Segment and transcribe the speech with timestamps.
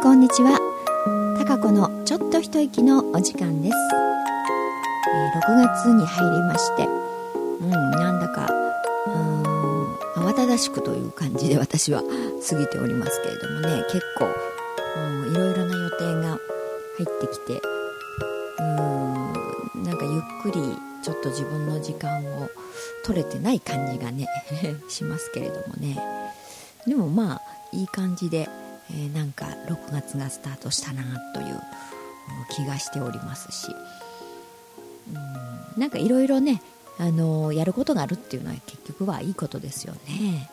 [0.00, 0.58] こんにちは。
[1.36, 3.74] たかこのちょっと一息のお時間です、
[5.12, 8.48] えー、6月に入りましてうんなんだか
[9.06, 12.02] うん慌ただしくという感じで私は
[12.48, 14.26] 過ぎておりますけれどもね結構
[15.32, 16.38] いろいろな予定が入
[17.02, 17.60] ってきて
[18.60, 22.48] うんなんかゆっくりちょっと自分の時間を
[23.04, 24.28] 取れてない感じがね
[24.88, 25.98] しますけれどもね。
[26.86, 28.48] でもまあいい感じで
[28.90, 31.02] えー、なんか6月がスタートしたな
[31.34, 31.60] という
[32.50, 33.68] 気がしておりますし。
[33.70, 36.60] うんなんかいろいろね、
[36.98, 40.50] あのー、やることがあるっていうのは結局はいいことですよね、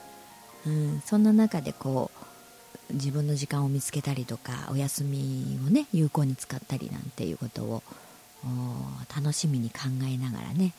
[0.67, 2.11] うん、そんな中でこ
[2.91, 7.83] う自分の時間を見つけたりとかお休みをね有効に使ったりなんていうことを
[9.15, 10.73] 楽しみに考えながらね、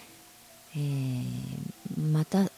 [0.77, 2.49] えー、また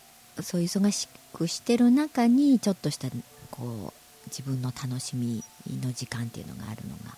[0.43, 3.09] そういう忙しくしてる中にちょっとした
[3.51, 3.98] こう
[4.29, 5.43] 自分の楽しみ
[5.83, 7.17] の時間っていうのがあるのが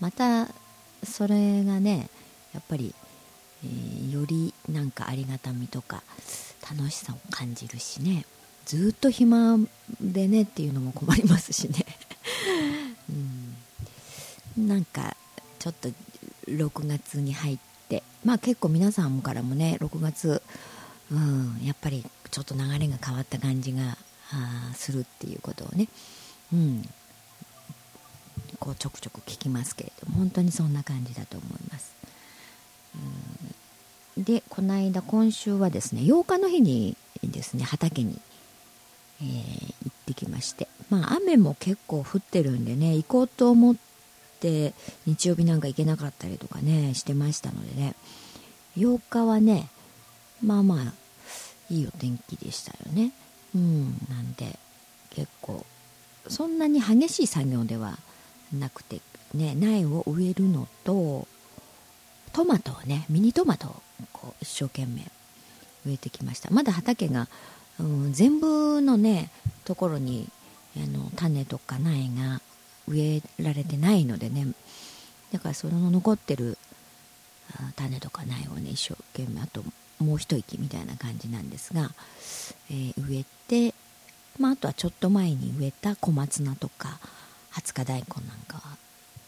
[0.00, 0.48] また
[1.04, 2.08] それがね
[2.52, 2.94] やっぱり、
[3.64, 6.02] えー、よりなんかありがたみとか
[6.70, 8.24] 楽しさを感じるしね。
[8.64, 9.58] ずっと暇
[10.00, 11.84] でねっていうのも困りますしね、
[14.56, 15.16] うん、なんか
[15.58, 15.88] ちょっと
[16.48, 20.42] 6月に入ってまあ結構皆さんからもね6月、
[21.10, 23.96] うん、やっぱりちょっと流れが変わった感じが
[24.74, 25.88] するっていうことをね
[26.52, 26.88] うん、
[28.58, 31.94] こうちょくちょく聞きますけれども本当にそんな感じだと思います。
[34.16, 38.20] うん、でこの間今週はですね8日の日にですね畑に、
[39.22, 39.28] えー、
[39.84, 43.76] 行ってきましてまあ雨も結構降ってるんでね行こうと思っ
[44.40, 44.74] て
[45.06, 47.94] 日曜日なんか行けなかったりとかねしてましたのでね
[48.76, 49.68] 8日はね
[50.42, 50.92] まあまあ
[51.70, 53.12] いいお天気でしたよね。
[53.54, 53.84] うん。
[54.10, 54.58] なんで
[55.10, 55.64] 結構
[56.28, 57.98] そんなに激しい作業では
[58.52, 59.00] なくて
[59.34, 61.26] ね苗を植えるのと
[62.32, 63.82] トマトをねミニトマトを
[64.12, 65.10] こう一生懸命
[65.86, 66.50] 植えてきました。
[66.50, 67.28] まだ畑が、
[67.80, 69.30] うん、全部のね
[69.64, 70.28] ところに
[70.76, 72.40] あの種とか苗が
[72.88, 74.46] 植えられてないのでね
[75.32, 76.56] だからその残ってる
[77.76, 79.62] 種とか苗をね一生懸命あと
[79.98, 81.90] もう一息みたいな感じなんですが、
[82.70, 83.74] えー、植えて
[84.38, 86.98] まあ、あとはちょっと前に植えた小松菜とか
[87.52, 88.62] 20日大根なんか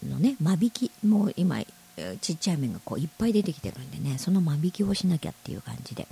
[0.03, 1.57] のね間引きもう今
[2.21, 6.07] ちっちゃい芽がこういっぱい出てきてるんでねその間引きをしなきゃっていう感じで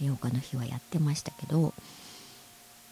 [0.00, 1.74] 8日の日はやってましたけど、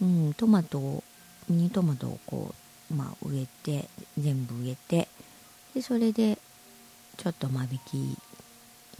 [0.02, 1.04] うん、トマトを
[1.48, 2.54] ミニトマトをこ
[2.90, 5.08] う、まあ、植えて全部植えて
[5.74, 6.38] でそれで
[7.16, 8.18] ちょっと間引き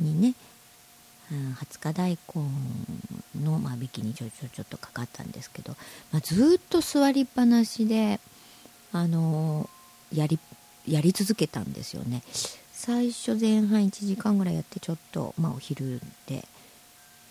[0.00, 0.34] にね
[1.32, 5.72] うん、20日大根の間引きにちょちょちょっとかかったんですけど、
[6.12, 8.20] まあ、ずっと座りっぱなしで、
[8.92, 10.38] あのー、やり
[10.86, 12.22] やり続けたんですよね
[12.72, 16.44] 最初前半1時間ぐらいやってちょっと、まあ、お昼で、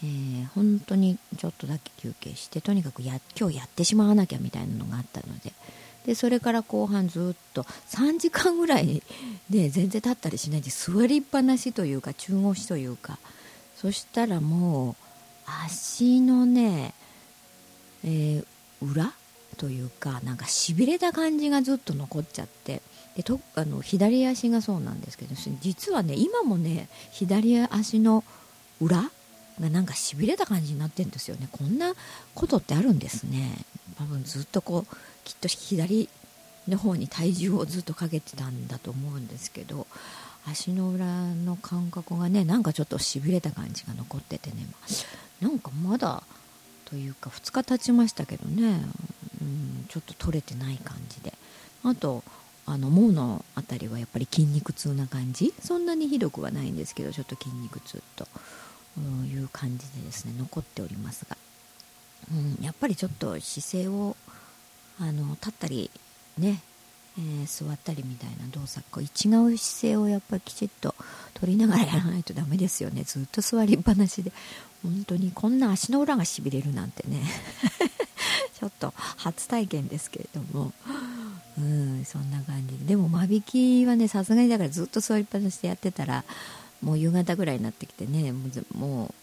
[0.03, 5.53] えー、本当にちょっとだけ休憩してとにかくや今日やってしまわなきゃみたいなのがあったので
[6.05, 9.01] でそれから後半ずっと3時間ぐらい
[9.49, 13.17] で全然立ったりしないで座りっぱなしというか中腰というか。
[13.75, 14.95] そしたらもう
[15.65, 16.93] 足のね、
[18.03, 18.45] えー、
[18.81, 19.13] 裏
[19.57, 22.81] というかなんかしびれた感じがずっと残っちゃって。
[23.15, 28.25] でとあの左足がそうなんですけど実はね今もね左足の
[28.81, 29.09] 裏
[29.61, 31.47] がなんかしびれた感じになってるんですよね。
[31.49, 31.93] こんな
[32.33, 33.57] ことってあるんですね。
[33.97, 36.09] 多分ずっとこうきっと左
[36.67, 39.87] の方に体重をずっとかけてたんだと思うんですけど。
[40.47, 44.67] 足の裏の感覚がねなんかちょっとしびれた感じが残っててね。
[45.41, 46.23] なんかまだ
[46.85, 48.81] というか2日経ちましたけどね、
[49.41, 51.33] うん、ちょっと取れてない感じで。
[51.83, 52.23] あと
[52.67, 55.53] あのもの辺りはやっぱり筋肉痛な感じ。
[55.61, 58.27] そんなにひどくはないんですけどちょっと筋肉痛と
[58.99, 61.37] いう感じでですね残っておりますが、
[62.31, 64.15] うん、やっぱりちょっと姿勢を
[64.99, 65.91] あの立ったり
[66.37, 66.61] ね
[67.17, 70.93] えー、座ったりみたいな動作こう違う姿勢をやっぱりきちっと
[71.33, 73.03] 取りながらやらないとダメですよね。
[73.07, 74.31] ずっと座りっぱなしで。
[74.83, 77.23] 本当にこんな足の裏がしびれるなんてね。
[78.59, 80.73] ちょっと初体験ですけれども。
[81.57, 82.85] うんそんな感じで。
[82.85, 86.25] でも間引きはねさすがにだからずっと座りっぱなしでやってたら
[86.81, 88.33] もう夕方ぐらいになってきてね
[88.73, 89.13] も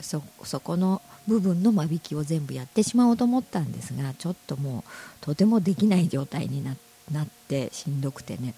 [0.00, 0.20] うそ
[0.60, 4.82] この部分の間引きを全部やってしまおうと思ったんですがちょっともう
[5.20, 6.87] とてもできない状態になって。
[7.12, 8.54] なってしんどくてね、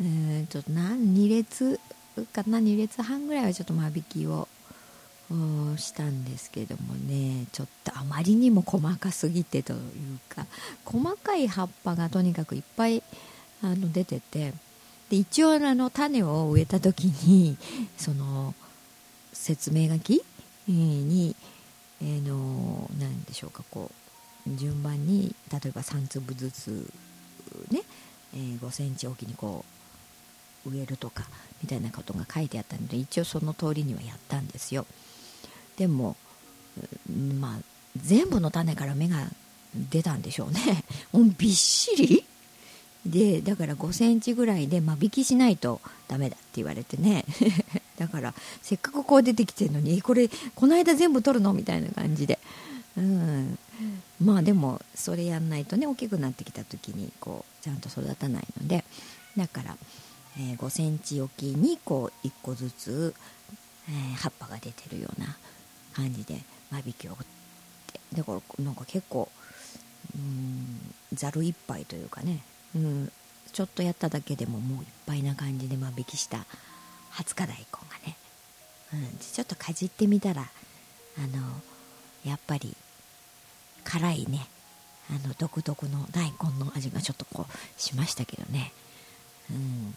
[0.00, 1.80] えー、ちょっと何2列
[2.32, 4.48] かな2列半ぐらいはちょっと間引きを
[5.76, 7.46] したんですけどもね。
[7.52, 9.80] ちょっとあまりにも細かすぎてという
[10.28, 10.46] か
[10.84, 13.02] 細かい葉っぱがとにかくいっぱい
[13.62, 14.52] あの出てて
[15.08, 17.56] で一応あの種を植えた時に
[17.96, 18.54] その
[19.32, 20.22] 説明書き
[20.68, 21.36] に、
[22.00, 23.90] えー、の何でしょうかこ
[24.46, 26.90] う順番に例えば3粒ずつ
[27.70, 27.82] ね、
[28.34, 29.64] えー、5センチおきにこ
[30.66, 31.24] う植えるとか
[31.62, 34.86] みたいなことが書いてあったので一応その通りにはやったんですよ。
[35.76, 36.16] でも
[37.40, 37.60] まあ
[37.96, 39.26] 全部の種から芽が
[39.90, 40.84] 出たんでしょうね。
[41.12, 42.24] もうびっしり？
[43.04, 47.24] でだから5センチぐらいで間引きしないとダメだって言われてね。
[47.98, 51.52] だからせっかくこう出てきてるのにこれこの間全部取るの？
[51.52, 52.38] みたいな感じで、
[52.96, 53.58] うん、
[54.22, 58.84] まあでもそれやんないとね大きくなってきた時にこうちゃんと育たないので
[59.36, 59.76] だから、
[60.38, 63.14] えー、5センチおきにこう1個ずつ、
[63.88, 65.36] えー、葉っぱが出てるような
[65.94, 66.38] 感じで
[66.70, 69.28] 間引きをってだからなんか結構
[71.12, 72.42] ざる一杯というかね
[72.74, 73.12] うん、
[73.52, 76.38] ちょっとやっただけでももういっぱいな感じで間引きした
[77.12, 78.16] 20日大根がね、
[78.94, 81.42] うん、ちょっとかじってみたらあの
[82.24, 82.74] やっぱり
[83.84, 84.46] 辛いね。
[85.10, 88.72] あの独特の大根の味がちょっとこうしましたけどね、
[89.50, 89.96] うん、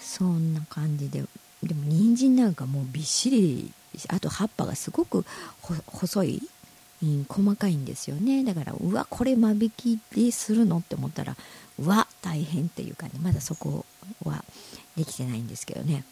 [0.00, 1.24] そんな感じで。
[1.62, 3.70] でも人参なんかもうびっしり
[4.08, 5.26] あと葉っぱがすごく
[5.60, 6.42] 細い
[7.02, 8.44] うん、細かいんですよね。
[8.44, 11.36] だからうわこれ間引きでするのって思ったら
[11.78, 13.86] うわ大変っていうかねまだそこ
[14.24, 14.44] は
[14.96, 16.04] できてないんですけどね。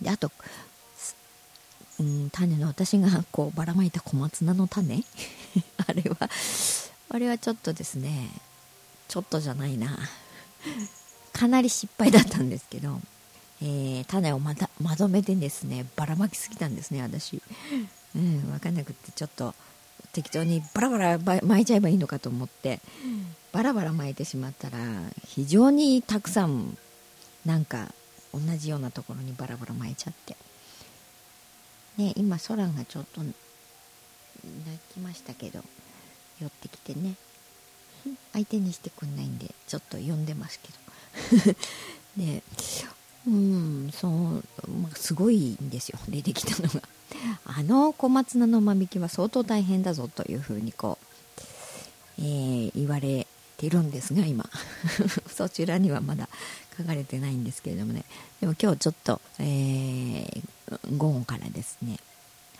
[0.00, 0.32] であと、
[2.00, 5.04] うん、種の私がこうばらまいた小松菜の種。
[5.86, 6.28] あれは
[7.10, 8.30] あれはちょっとですね
[9.08, 9.98] ちょっとじゃないな。
[11.32, 13.00] かなり失敗だったんですけど、
[13.60, 17.42] えー、種をまたまとめてですねばらまきすぎたんですね私、
[18.14, 19.54] うん、分かんなくってちょっと
[20.12, 22.80] 適当にバラバラ巻いちゃえばいいのかと思って
[23.52, 24.78] バラバラ巻いてしまったら
[25.26, 26.76] 非常にたくさん
[27.44, 27.92] なんか
[28.32, 30.36] 同じようなところにバラバラ巻いちゃって。
[31.96, 33.34] ね今空がちょっと泣
[34.92, 35.60] きましたけど
[36.40, 37.14] 寄ってきてね。
[38.32, 40.68] 相手にしてくんないんでちょっと呼んでますけ
[41.46, 41.54] ど。
[42.24, 42.42] で
[43.26, 44.10] うんそう、
[44.70, 45.98] まあ、すごいんですよ。
[46.08, 46.82] 出てきたのが。
[47.46, 53.26] あの小松菜の間引きは相当大変だぞというふうにこう、えー、言われ
[53.56, 54.48] てるんですが今。
[55.34, 56.28] そちらにはまだ
[56.76, 58.04] 書かれてないんですけれどもね。
[58.40, 60.42] でも今日ちょっと、えー、
[60.96, 61.98] 午後からですね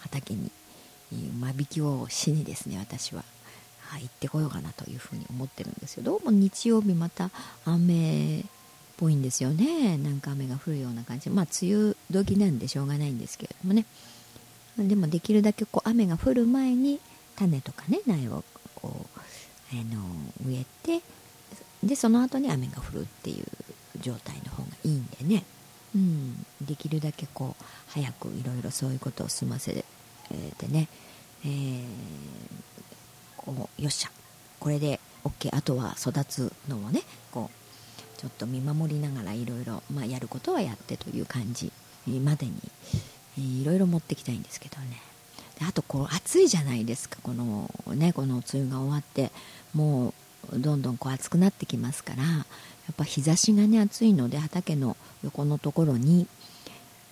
[0.01, 0.51] 畑に
[1.39, 3.25] 間引きをしにですね私は、
[3.87, 6.03] はい、行ってこようかなというふうに思ってるんですよ。
[6.03, 7.31] どうも日曜日また
[7.65, 8.45] 雨っ
[8.97, 9.97] ぽいんですよね。
[9.99, 11.31] なんか雨が降るような感じ。
[11.31, 13.87] まあ梅雨時なんでしょうがないんですけれどもね。
[14.77, 17.01] でもできるだけこう雨が降る前に
[17.37, 18.45] 種とかね苗を
[18.75, 19.21] こう、
[19.73, 20.03] あの
[20.47, 21.05] 植えて
[21.85, 23.45] でその後に雨が降るっていう
[24.01, 25.45] 状態の方がいいんでね、
[25.95, 30.89] うん、できるだけこう早くいろいろそういうことを済ませてね、
[31.45, 31.83] えー、
[33.37, 34.11] こうよっしゃ。
[34.59, 41.71] これで OK あとは育つのをねこうちょっと見守りながらいろいろやることはやってという感じ
[42.23, 45.01] までにいろいろ持ってきたいんですけどね。
[45.59, 47.19] であとこう暑いじゃないですか。
[47.23, 49.31] このねこの梅雨が終わって
[49.75, 50.15] も
[50.53, 52.47] うどんどんこう暑くなってきますから
[52.93, 56.27] っぱ日差しがね暑いので畑の横のところに、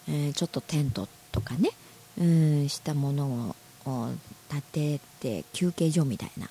[0.09, 1.71] えー、ちょっとテントとかね
[2.19, 3.55] うんしたもの
[3.87, 4.09] を
[4.50, 6.49] 建てて休憩所みたいな、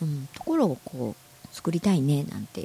[0.00, 2.62] うん、ところをこう作りたいねなんて、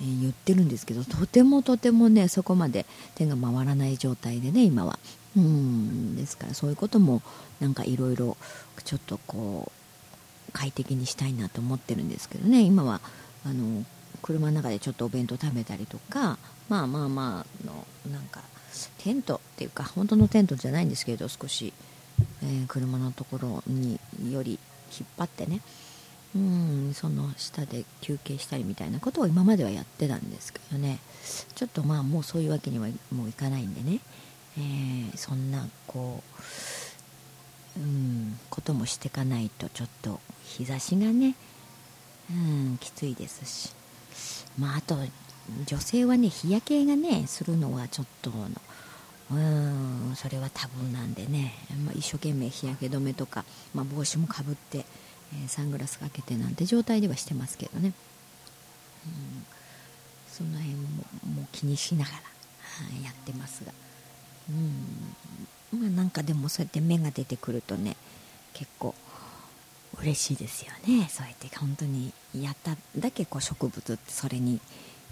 [0.00, 2.84] えー、言ってるんですけどとてもとてもねそこまで
[3.14, 4.98] 手が回らない状態でね今は。
[5.36, 7.20] うんですからそういうことも
[7.60, 8.38] なんかいろいろ
[8.84, 9.70] ちょっとこ
[10.48, 13.02] う快適にしたいなと思ってるんですけどね今は
[13.44, 13.84] あの
[14.26, 18.40] 車の中でちょっとお弁当食べたりとかまあまあまあのなんか
[18.98, 21.72] テントっていうか本当のテントじゃないんですけど少し、
[22.42, 24.58] えー、車のところにより
[24.98, 25.60] 引っ張ってね。
[26.34, 30.98] うんその下で休憩したりみたいなことを今まではやってたんですけどね。
[31.54, 34.00] ちょっとまあもうそういうわけにはもういかないんでね。
[34.58, 36.22] えー、そんなこ
[37.78, 41.36] う、うん、こともしていかないとちょっと日差しがね、
[42.30, 43.72] うん、きついですし、
[44.58, 44.96] まあ、あと
[45.66, 48.30] 女性はね日焼けがねするのはちょっと
[49.30, 51.54] うんそれはタブーなんでね、
[51.84, 53.44] まあ、一生懸命日焼け止めとか、
[53.74, 57.92] まあ、帽子もかぶって、えー、サングラスかけてなんて状態ではしてますけどね、
[59.06, 59.46] うん、
[60.28, 60.80] その辺も
[61.34, 62.22] もう気にしながら、は
[63.04, 63.72] やってますが。
[64.48, 65.16] うん
[65.80, 67.96] まあなんかでもそうやって芽が出てくるとね
[68.54, 68.94] 結構
[70.00, 74.60] 嬉しいですよねそうやって本当にやっただけこう植物ってそれに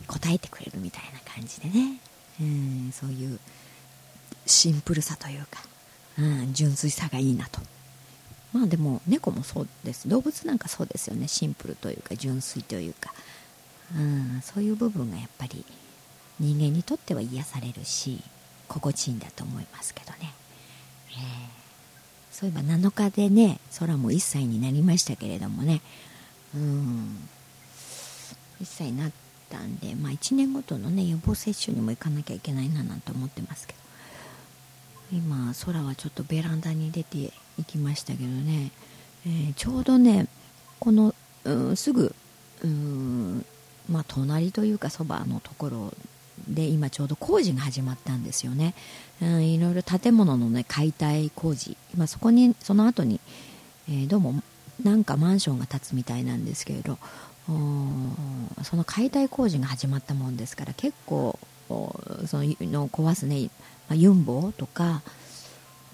[0.08, 1.98] 応えてくれるみたいな感じでね。
[2.40, 3.38] うんそういう
[4.46, 5.62] シンプルさというか、
[6.18, 7.60] うん、純粋さがいいなと。
[8.52, 10.08] まあでも猫もそうです。
[10.08, 11.28] 動物なんかそうですよね。
[11.28, 13.12] シンプルというか純粋というか、
[13.96, 15.64] うん、そういう部分がやっぱり
[16.38, 18.22] 人間にとっては癒されるし
[18.68, 20.32] 心地いいんだと思いますけどね、
[21.10, 21.16] えー、
[22.32, 25.80] そういえば7日でね空も1歳になりましたけれどもね。
[26.54, 27.28] うん。
[28.60, 29.12] 1歳になっ
[29.50, 33.84] たんで、まあ、1年ごとのね予防接種にも行かなきゃいけないななんて思ってますけど。
[35.12, 38.70] 今空はちょっとベランダに出て行きましたけどね、
[39.26, 40.26] えー、ちょうどね
[40.80, 42.14] この、うん、すぐ
[42.62, 43.44] うん
[43.88, 45.94] まあ隣というかそばのところ
[46.48, 48.74] で今ちょうど工事が始まったんですよね、
[49.22, 53.20] うん、いろいろ建物のね解体工事、まあ、そこにその後に、
[53.88, 54.42] えー、どうも
[54.82, 56.98] なんかマンションが建つみたいなんですけれど
[58.62, 61.38] その解体工事が始まったもんですから結構
[61.68, 63.50] その壊すね、
[63.88, 65.02] まあ、ユンボとか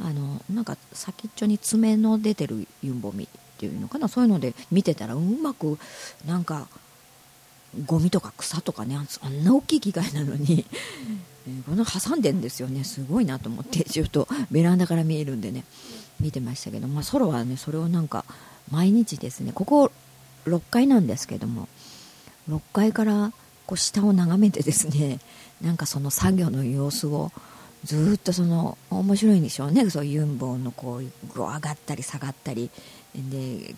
[0.03, 5.79] あのなんか先っちょに爪の出てるユンボミっていうのかなそういうので見てたらうまく
[6.27, 6.69] なんか
[7.87, 10.65] ゴミとか草とかねあんな大きい機械なのに、
[11.69, 12.83] この挟んでんですよね。
[12.83, 15.65] すごいなと思ってちょっとベランダから見えるんでね
[16.19, 18.25] 見てましたけど、まあ、ソロはねそれをなんか
[18.71, 19.93] 毎日ですねここ
[20.47, 21.69] 6階なんですけども
[22.49, 23.33] 6階から
[23.67, 25.21] こう下を眺めてですね
[25.61, 27.31] なんかその作業の様子を
[27.85, 29.89] ずっとその面白いんでしょうね。
[29.89, 32.71] そういうユンボのこうぐ上がったり下がったり。
[33.15, 33.75] で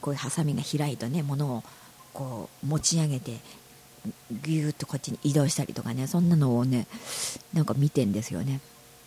[0.00, 1.64] こういうハサミが開いたねものを
[2.12, 3.40] こう持ち上げて
[4.42, 6.86] ギューッとこっちに移動したりとかねそんなのをね
[7.52, 8.60] なんか見てんですよね、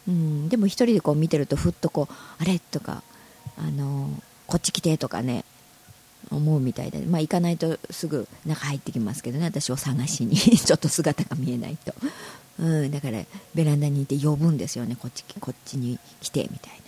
[0.08, 2.60] うん、でも一人でこう見てるとふっとこうあれ？
[2.60, 3.04] とか
[3.58, 4.10] あの
[4.48, 5.44] こっち来てとかね
[6.32, 10.36] 思うみたいで、まあ、行かないとすぐ中入ってきますけどね私を探しに。
[10.38, 11.94] ちょっと姿が見えないと、
[12.60, 13.24] うん、だから
[13.54, 14.96] ベランダにいて呼ぶんですよね。
[14.96, 16.86] こっちこっちに来てみたいな。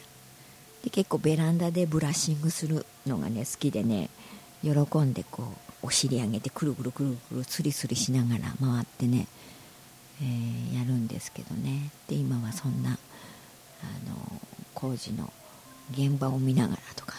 [0.84, 4.10] で結構ベランダでブラッシングするのがね好きでね
[4.64, 9.28] 喜んでこうお尻上げてくるくるくるくるスリスリしながら回ってね、
[10.22, 11.92] えー、やるんですけどね。
[12.08, 12.96] で今はそんなあ
[14.10, 14.42] の
[14.74, 15.32] 工事の
[15.92, 17.16] 現場を見ながらとか。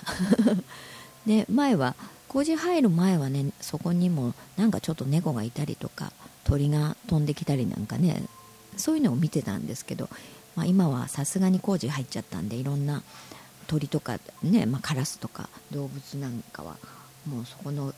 [1.26, 1.94] で前は
[2.28, 6.12] 工事入る前はねそこにもなんかちょっと猫がいたりとか
[6.44, 8.22] 鳥が飛んできたりなんかね
[8.76, 10.08] そういうのを見てたんですけど、
[10.54, 13.02] まあ、今はさすがに工事入っちゃったんでいろんな
[13.66, 16.76] 鳥とかね、まあ、カラスとか動物なんかは
[17.26, 17.94] もうそこの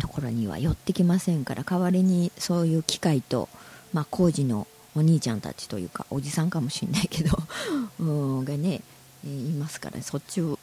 [0.00, 3.48] ところには寄ってきませんから代わりにそういう機械と、
[3.92, 7.36] まあ、工事のお兄ちゃんたちというかおじさんかもしれないけど
[8.44, 8.80] がね
[9.24, 10.02] いますからね。
[10.02, 10.58] そっちを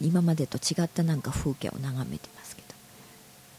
[0.00, 2.62] 今までと違ったなんか風景を眺めてますけ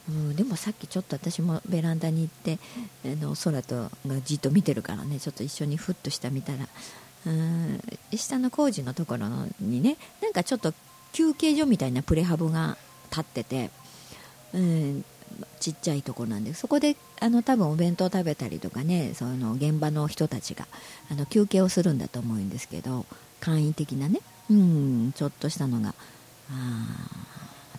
[0.09, 2.59] ど、うん、でもさっきちょっと私もベランダに行って
[3.05, 5.19] あの空とがじっと見てるからね。
[5.19, 6.67] ちょっと一緒にふっと下見たら。
[7.25, 7.81] うん
[8.15, 9.27] 下の工事のところ
[9.59, 10.73] にねなんかちょっと
[11.11, 12.77] 休憩所みたいなプレハブが
[13.09, 13.69] 立ってて、
[14.53, 15.05] うん、
[15.59, 20.67] ちっちゃいとこなんでそこであの多分お弁当食べたりとかねその現場の人たちが
[21.11, 23.05] あの休憩をするんだと思うんですけど
[23.39, 25.93] 簡易的なねうん、ちょっとしたのが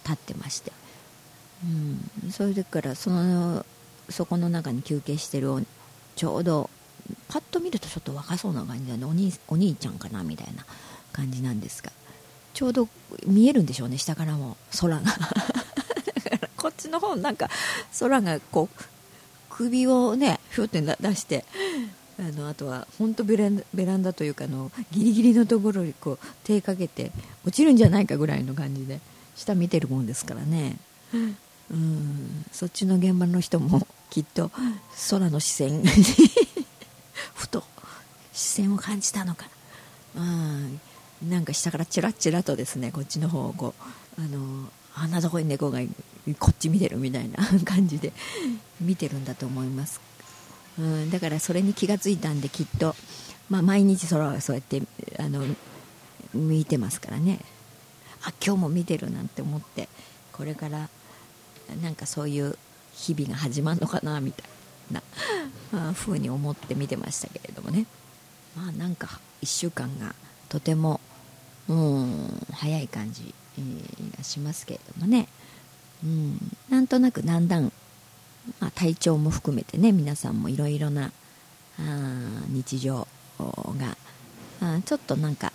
[0.05, 0.73] 立ってまして、
[1.65, 3.65] うん、それからその
[4.11, 5.49] そこの中に休憩してる
[6.17, 6.69] ちょうど
[7.29, 10.67] パッと見るとちょっと若そうな感じで、お兄お兄ちゃんかなみたいな
[11.13, 11.91] 感じなんですが
[12.53, 12.89] ちょうど
[13.27, 15.03] 見えるんでしょうね下からも空が。
[16.79, 17.51] ちの方なんか
[17.99, 18.83] 空がこう
[19.51, 21.45] 首をねひょって出して
[22.19, 23.37] あのあとは本当ベ
[23.75, 27.13] ベランダというかのギリギリのところにこう手かけて
[27.45, 29.01] 落ちるんじゃないかぐらいの感じで
[29.37, 30.79] 下見てるもんですからね。
[31.71, 32.45] うん。
[32.51, 34.51] そっちの現場の人もきっと
[35.11, 35.89] 空の視線に
[37.35, 37.63] ふと
[38.33, 39.49] 視線を感じたのか。
[40.15, 40.81] なうん。
[41.29, 43.75] なんか下からチラッチラとですねこっちの方をこ
[44.19, 45.81] うあのあんなとこに猫が
[46.35, 48.13] こっち見てるみたいな 感じで
[48.81, 50.01] 見てるんだと思います。
[50.79, 52.95] うん、だからそれに気がついたんできっと、
[53.51, 54.83] まあ、毎日空はそうやって
[55.19, 55.45] あの
[56.33, 57.41] 見てますからね。
[58.23, 59.89] あ今日も見てるなんて思って
[60.33, 60.89] これから
[61.83, 62.59] なんかそういう
[62.93, 64.49] 日々が始まるのかなみたい
[64.91, 65.03] な、
[65.71, 67.87] まあ、風に思って見てましたけれどもね。
[68.57, 70.15] まあなんか1週間が
[70.49, 71.01] とても
[71.69, 73.35] うん早い感じ、
[74.17, 75.29] がしますけれどもね、
[76.05, 77.73] うん、なんとなくだんだん
[78.61, 81.13] まあ、体調も含めてね皆さんもいろいろな
[81.79, 81.83] あ
[82.49, 83.07] 日常
[83.39, 83.97] が
[84.63, 85.53] あちょっとなんか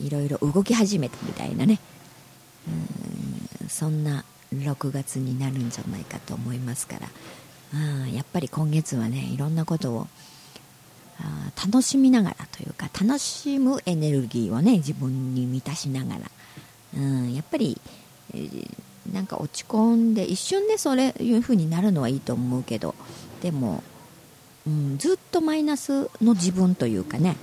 [0.00, 1.78] いろいろ動き始めたみたいなね。
[3.60, 3.68] うん。
[3.68, 7.08] そんな6月になるんじゃないかと思いますから。
[7.72, 10.08] あやっぱり今月はねいろんなことを
[11.20, 16.20] あ楽しみながらというか楽しむエネルギーをね自分に満たしながら、
[16.96, 17.80] うん、やっぱり、
[18.34, 18.48] え、
[19.12, 22.94] なんか落ち込んで一瞬でそれいう風になるのはいいと思うけど
[23.42, 23.82] でも、
[24.66, 27.36] うん、ずっとマイナスの自分というかね、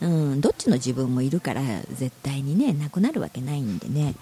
[0.00, 4.14] うん、どっちの自分もいるから絶対にねなくなるわけないんでね、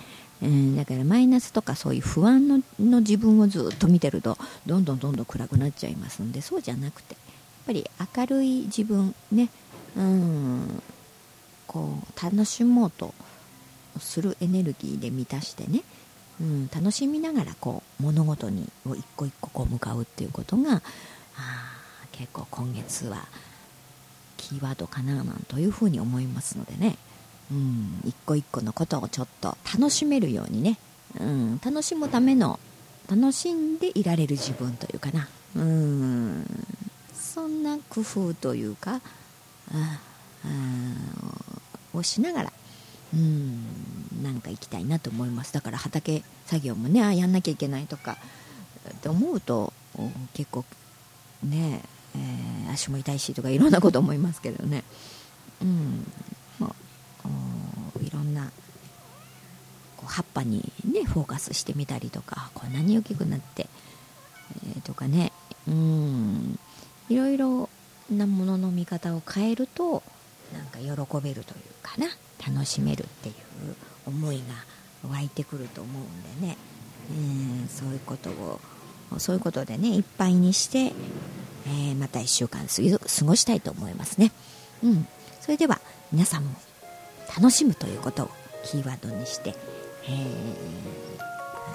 [0.42, 4.36] うん、だからマイナスとかそういう不安のの自分をずっと見てると
[4.66, 7.20] どんどんどんどん暗くなっちゃいますんでそうじゃなくてやっ
[7.66, 7.86] ぱり
[8.16, 9.48] 明るい自分ね
[9.96, 10.82] うん
[11.66, 13.14] こう楽しもうと
[13.98, 15.82] するエネルギーで満たしてね、
[16.40, 20.80] うん、楽しみながらこう物事にを一個一個こう向かうっていうことがあ
[22.12, 23.26] 結構今月は
[24.36, 26.96] キーワードかななんというふうに思いますのでね、
[27.50, 30.78] うん、一個一個のことをちょっと楽しめるようにね、
[31.20, 32.58] うん、楽しむための
[33.10, 36.46] 楽しんでいられる自分というかな、うん、
[37.12, 39.00] そんな工夫というか
[39.72, 40.00] あ
[41.92, 42.52] をしながら
[43.12, 45.52] うんなんか行きたいなと思います。
[45.52, 48.16] だから畑作業もねあやんなきゃいけないとか
[48.88, 49.72] って思うと
[50.34, 50.64] 結構
[51.42, 51.82] ね、
[52.14, 54.84] えー、足も痛いしとかいろんなこと思いますけどね。
[55.60, 56.06] うん
[56.58, 57.28] まあ
[58.02, 58.50] いろんな
[59.96, 63.66] こう葉っぱにねフォーカスしてみたりとかこんなに大きくなって、
[64.66, 65.32] えー、とかね。
[65.68, 66.58] うん
[67.08, 67.68] いろいろ
[68.10, 70.02] なものの見方を変えると
[70.52, 72.06] なんか喜べるというかな。
[72.46, 73.34] 楽しめるっていう
[74.06, 74.38] 思い
[75.02, 76.56] が湧いてくると思うんでね、
[77.10, 78.60] えー、そういうことを
[79.18, 84.32] そういうことでねいっぱいにして、えー、また1週間過ごしたいと思いますね、
[84.84, 85.06] うん、
[85.40, 85.80] それでは
[86.12, 86.50] 皆さんも
[87.36, 88.30] 楽しむということを
[88.64, 89.54] キーワードにして、
[90.04, 90.08] え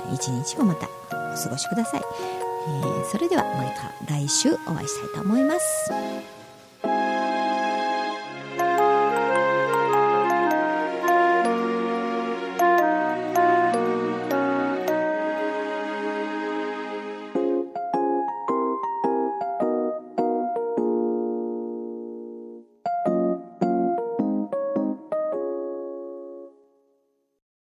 [0.10, 2.02] ー、一日もまたお過ごしください。
[2.68, 6.35] えー、それではまた来週お会いしたいと思います。